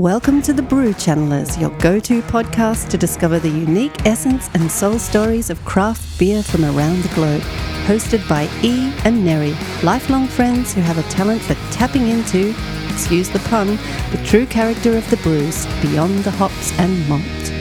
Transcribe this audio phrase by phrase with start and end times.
[0.00, 4.72] Welcome to the Brew Channelers, your go to podcast to discover the unique essence and
[4.72, 7.42] soul stories of craft beer from around the globe.
[7.84, 12.54] Hosted by E and Neri, lifelong friends who have a talent for tapping into,
[12.90, 13.76] excuse the pun,
[14.10, 17.59] the true character of the brews beyond the hops and malt.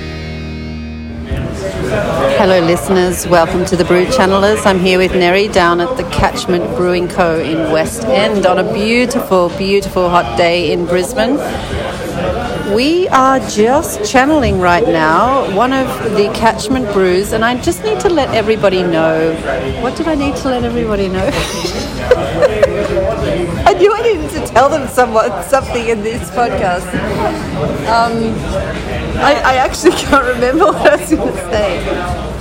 [1.61, 3.27] Hello, listeners.
[3.27, 4.65] Welcome to the Brew Channelers.
[4.65, 7.37] I'm here with Neri down at the Catchment Brewing Co.
[7.37, 11.35] in West End on a beautiful, beautiful hot day in Brisbane.
[12.75, 17.99] We are just channeling right now one of the catchment brews, and I just need
[18.01, 19.33] to let everybody know.
[19.81, 21.29] What did I need to let everybody know?
[23.65, 26.85] I knew I needed to tell them somewhat, something in this podcast.
[27.87, 28.35] Um,
[29.19, 31.79] I, I actually can't remember what I was going to say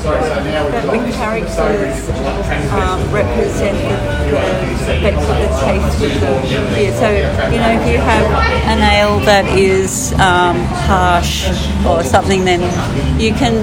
[0.02, 2.08] that the characters
[2.72, 4.67] um, represent the,
[5.14, 6.92] the, the taste of the beer.
[6.92, 8.26] So, you know, if you have
[8.66, 10.56] an ale that is um,
[10.88, 11.48] harsh
[11.86, 12.60] or something, then
[13.20, 13.54] you can,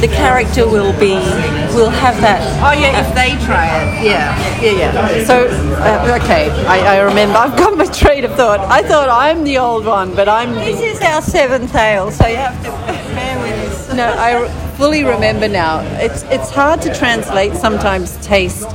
[0.00, 1.14] the character will be,
[1.74, 2.40] will have that.
[2.62, 4.04] Oh, yeah, if they try it.
[4.04, 5.24] Yeah, yeah, yeah.
[5.24, 7.36] So, uh, okay, I, I remember.
[7.38, 8.60] I've got my train of thought.
[8.60, 10.54] I thought I'm the old one, but I'm.
[10.54, 12.99] This is our seventh ale, so you have to
[14.00, 15.80] I fully remember now.
[16.00, 18.70] It's it's hard to translate sometimes taste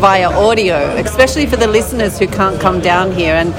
[0.00, 3.34] via audio, especially for the listeners who can't come down here.
[3.34, 3.54] And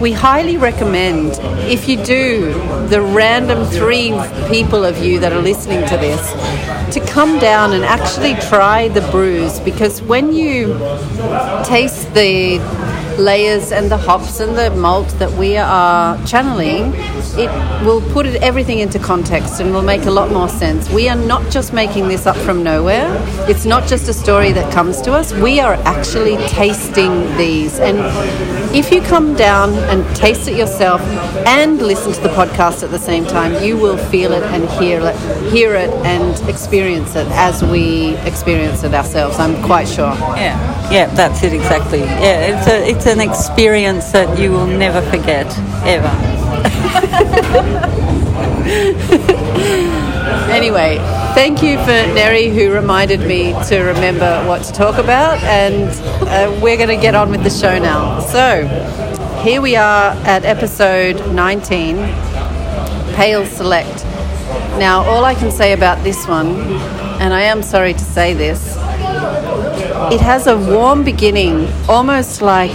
[0.00, 1.38] we highly recommend
[1.68, 2.52] if you do
[2.88, 4.10] the random three
[4.48, 6.32] people of you that are listening to this
[6.94, 10.78] to come down and actually try the brews because when you
[11.64, 12.58] taste the
[13.18, 16.92] layers and the hops and the malt that we are channeling,
[17.36, 17.50] it
[17.84, 20.88] will put it, everything into context and will make a lot more sense.
[20.90, 23.08] We are not just making this up from nowhere.
[23.48, 25.32] It's not just a story that comes to us.
[25.32, 27.78] We are actually tasting these.
[27.80, 27.98] And
[28.74, 31.00] if you come down and taste it yourself
[31.46, 35.00] and listen to the podcast at the same time, you will feel it and hear
[35.02, 35.16] it,
[35.52, 39.38] hear it and experience it as we experience it ourselves.
[39.38, 40.12] I'm quite sure.
[40.36, 42.00] Yeah, yeah, that's it exactly.
[42.00, 45.46] Yeah, it's a it's an experience that you will never forget
[45.84, 46.08] ever.
[50.52, 50.98] anyway,
[51.34, 55.88] thank you for Neri who reminded me to remember what to talk about, and
[56.28, 58.20] uh, we're going to get on with the show now.
[58.20, 58.66] So,
[59.42, 61.96] here we are at episode 19,
[63.14, 64.04] Pale Select.
[64.78, 66.48] Now, all I can say about this one,
[67.20, 68.77] and I am sorry to say this,
[70.12, 72.70] it has a warm beginning, almost like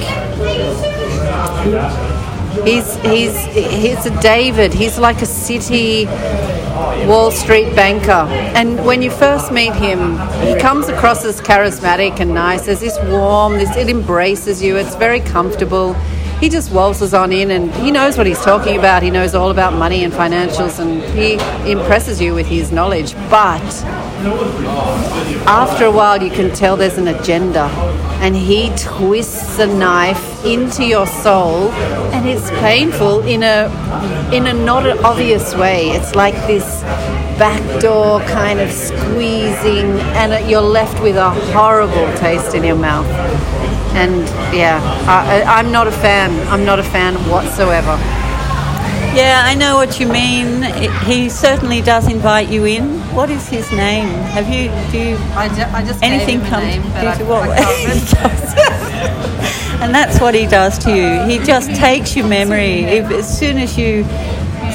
[2.65, 4.73] he's he's he's a David.
[4.73, 6.05] He's like a city
[7.07, 8.27] Wall Street banker.
[8.55, 12.65] And when you first meet him, he comes across as charismatic and nice.
[12.65, 14.77] There's this warm, this it embraces you.
[14.77, 15.93] It's very comfortable.
[16.39, 19.01] He just waltzes on in and he knows what he's talking about.
[19.03, 21.33] He knows all about money and financials and he
[21.71, 23.13] impresses you with his knowledge.
[23.29, 23.63] But
[24.25, 27.65] after a while, you can tell there's an agenda,
[28.21, 31.69] and he twists a knife into your soul,
[32.13, 33.69] and it's painful in a
[34.33, 35.89] in a not an obvious way.
[35.89, 36.81] It's like this
[37.37, 43.07] backdoor kind of squeezing, and you're left with a horrible taste in your mouth.
[43.95, 44.21] And
[44.55, 46.31] yeah, I, I'm not a fan.
[46.47, 48.22] I'm not a fan whatsoever.
[49.15, 50.63] Yeah, I know what you mean.
[51.05, 52.99] He certainly does invite you in.
[53.13, 54.07] What is his name?
[54.33, 57.47] Have you do you, I, ju- I just anything come name, I, to what?
[57.47, 59.23] I can't remember.
[59.83, 61.21] and that's what he does to you.
[61.29, 62.85] He just takes your memory.
[62.85, 64.03] If, as soon as you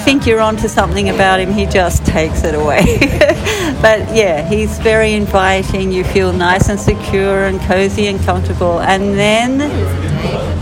[0.04, 2.84] think you're onto something about him, he just takes it away.
[3.82, 5.90] but yeah, he's very inviting.
[5.90, 8.80] You feel nice and secure and cozy and comfortable.
[8.80, 9.58] And then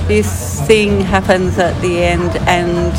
[0.09, 2.93] this thing happens at the end, and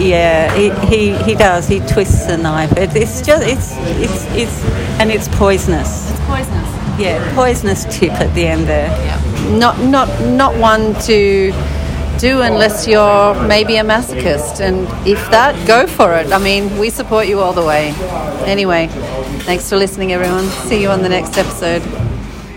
[0.00, 1.68] yeah, he, he, he does.
[1.68, 2.72] He twists the knife.
[2.72, 4.64] It, it's just it's it's it's
[5.00, 6.10] and it's poisonous.
[6.10, 6.68] It's poisonous.
[6.98, 8.88] Yeah, poisonous tip at the end there.
[8.88, 9.58] Yeah.
[9.58, 11.52] Not not not one to
[12.18, 14.60] do unless you're maybe a masochist.
[14.60, 16.32] And if that, go for it.
[16.32, 17.94] I mean, we support you all the way.
[18.46, 18.88] Anyway,
[19.44, 20.44] thanks for listening, everyone.
[20.68, 21.82] See you on the next episode.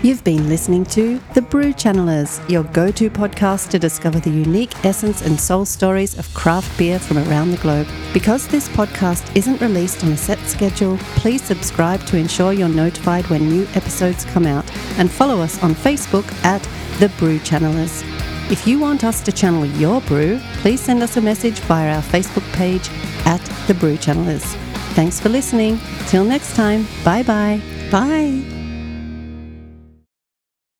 [0.04, 4.84] You've been listening to The Brew Channelers, your go to podcast to discover the unique
[4.84, 7.88] essence and soul stories of craft beer from around the globe.
[8.12, 13.26] Because this podcast isn't released on a set schedule, please subscribe to ensure you're notified
[13.28, 16.62] when new episodes come out and follow us on Facebook at
[17.00, 18.02] The Brew Channelers.
[18.52, 22.02] If you want us to channel your brew, please send us a message via our
[22.02, 22.90] Facebook page
[23.24, 24.44] at The Brew Channelers.
[24.92, 25.80] Thanks for listening.
[26.08, 27.62] Till next time, bye bye.
[27.90, 28.53] Bye.